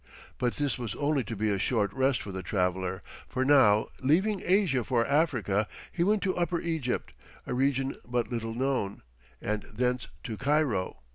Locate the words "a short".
1.51-1.93